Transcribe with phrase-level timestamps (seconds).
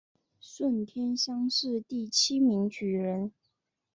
[0.39, 3.31] 顺天乡试第七名举人。